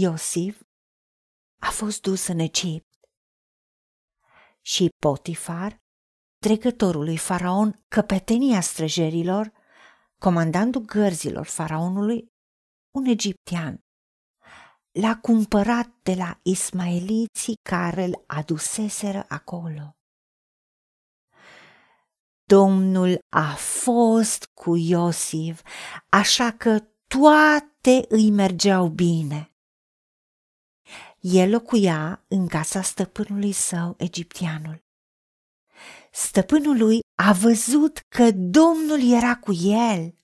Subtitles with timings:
[0.00, 0.60] Iosif
[1.60, 2.86] a fost dus în Egipt
[4.60, 5.76] și Potifar,
[6.38, 9.52] trecătorul lui Faraon, căpetenia străjerilor,
[10.18, 12.28] comandantul gărzilor faraonului,
[12.94, 13.78] un egiptean,
[14.90, 19.96] l-a cumpărat de la ismaeliții care îl aduseseră acolo.
[22.44, 25.62] Domnul a fost cu Iosif,
[26.08, 29.47] așa că toate îi mergeau bine.
[31.20, 34.82] El locuia în casa stăpânului său, egipteanul.
[36.10, 40.14] Stăpânul lui a văzut că Domnul era cu el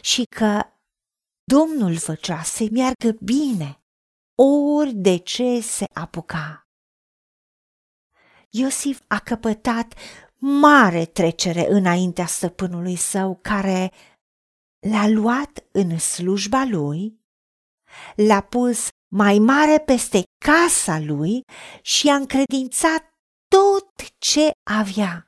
[0.00, 0.62] și că
[1.44, 3.82] Domnul făcea să meargă bine,
[4.74, 6.62] ori de ce se apuca.
[8.50, 9.94] Iosif a căpătat
[10.36, 13.92] mare trecere înaintea stăpânului său, care
[14.78, 17.20] l-a luat în slujba lui,
[18.16, 21.42] l-a pus mai mare peste casa lui
[21.82, 23.08] și a încredințat
[23.48, 25.22] tot ce avea.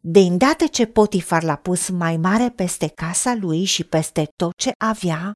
[0.00, 4.70] De îndată ce Potifar l-a pus mai mare peste casa lui și peste tot ce
[4.84, 5.32] avea,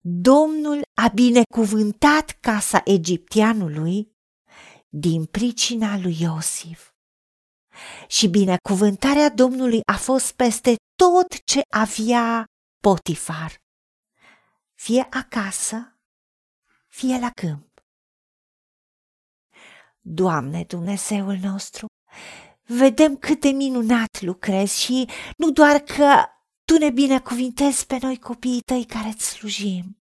[0.00, 4.12] Domnul a binecuvântat casa egipteanului
[4.88, 6.90] din pricina lui Iosif.
[8.06, 12.44] Și binecuvântarea Domnului a fost peste tot ce avea
[12.82, 13.56] Potifar,
[14.78, 15.98] fie acasă,
[16.88, 17.82] fie la câmp.
[20.00, 21.86] Doamne Dumnezeul nostru,
[22.62, 26.24] vedem cât de minunat lucrezi și nu doar că
[26.64, 30.02] Tu ne binecuvintezi pe noi copiii Tăi care îți slujim,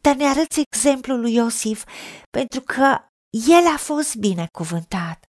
[0.00, 1.84] dar ne arăți exemplul lui Iosif
[2.30, 2.98] pentru că
[3.30, 5.24] el a fost binecuvântat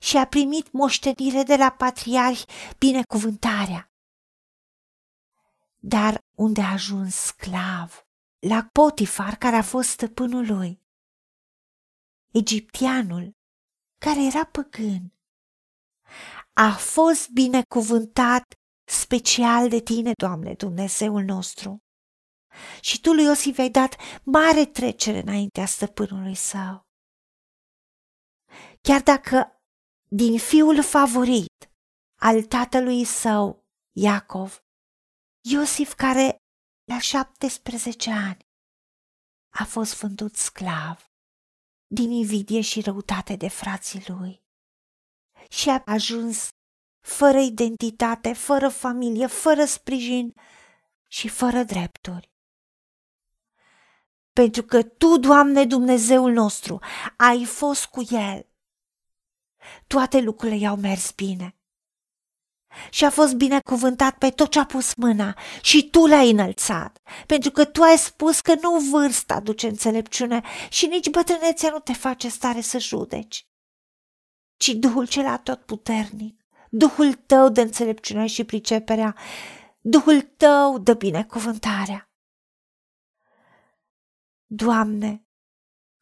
[0.00, 2.44] și a primit moștenire de la patriarhi
[2.78, 3.87] binecuvântarea.
[5.78, 8.06] Dar unde a ajuns sclav?
[8.38, 10.82] La Potifar, care a fost stăpânul lui.
[12.32, 13.36] Egipteanul,
[14.00, 15.12] care era păgân,
[16.52, 21.82] a fost binecuvântat special de tine, Doamne, Dumnezeul nostru.
[22.80, 26.88] Și tu lui Iosif ai dat mare trecere înaintea stăpânului său
[28.80, 29.62] chiar dacă
[30.08, 31.70] din fiul favorit
[32.20, 34.64] al tatălui său, Iacov,
[35.50, 36.42] Iosif, care
[36.84, 38.46] la 17 ani
[39.48, 41.10] a fost vândut sclav
[41.86, 44.42] din invidie și răutate de frații lui
[45.50, 46.48] și a ajuns
[47.00, 50.34] fără identitate, fără familie, fără sprijin
[51.06, 52.30] și fără drepturi.
[54.32, 56.78] Pentru că Tu, Doamne Dumnezeul nostru,
[57.16, 58.46] ai fost cu el
[59.86, 61.57] toate lucrurile i-au mers bine.
[62.90, 67.50] Și a fost binecuvântat pe tot ce a pus mâna și tu l-ai înălțat, pentru
[67.50, 72.28] că tu ai spus că nu vârsta aduce înțelepciune și nici bătrânețea nu te face
[72.28, 73.46] stare să judeci,
[74.56, 79.16] ci Duhul cel tot puternic, Duhul tău de înțelepciune și priceperea,
[79.80, 82.10] Duhul tău de binecuvântarea.
[84.46, 85.26] Doamne,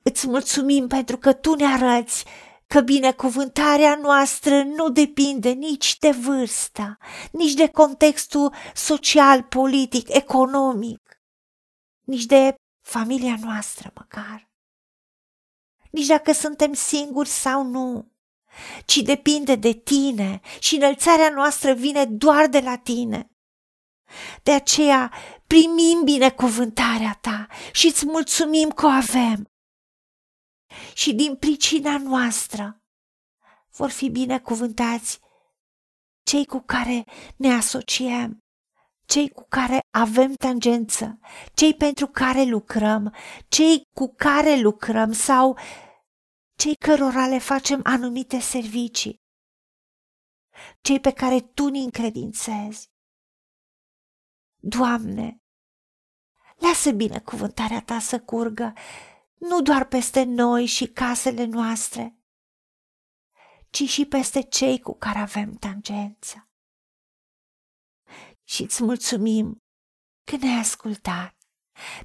[0.03, 2.25] îți mulțumim pentru că Tu ne arăți
[2.67, 6.99] că binecuvântarea noastră nu depinde nici de vârsta,
[7.33, 11.21] nici de contextul social, politic, economic,
[12.05, 14.51] nici de familia noastră măcar,
[15.91, 18.11] nici dacă suntem singuri sau nu,
[18.85, 23.31] ci depinde de tine și înălțarea noastră vine doar de la tine.
[24.43, 25.13] De aceea
[25.47, 29.51] primim binecuvântarea ta și îți mulțumim că o avem
[30.95, 32.81] și din pricina noastră
[33.77, 35.21] vor fi binecuvântați
[36.23, 37.05] cei cu care
[37.37, 38.45] ne asociem,
[39.05, 41.19] cei cu care avem tangență,
[41.55, 43.15] cei pentru care lucrăm,
[43.49, 45.59] cei cu care lucrăm sau
[46.59, 49.21] cei cărora le facem anumite servicii,
[50.81, 52.91] cei pe care Tu ne încredințezi.
[54.63, 55.41] Doamne,
[56.57, 58.73] lasă binecuvântarea Ta să curgă
[59.39, 62.19] nu doar peste noi și casele noastre,
[63.71, 66.49] ci și peste cei cu care avem tangență.
[68.45, 69.63] Și îți mulțumim
[70.25, 71.37] că ne-ai ascultat,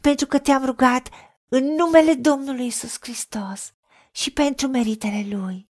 [0.02, 1.10] pentru că te-am rugat
[1.48, 3.74] în numele Domnului Isus Hristos
[4.12, 5.70] și pentru meritele Lui.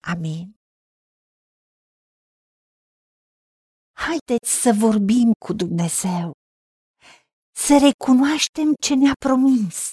[0.00, 0.56] Amin.
[3.92, 6.32] Haideți să vorbim cu Dumnezeu,
[7.56, 9.92] să recunoaștem ce ne-a promis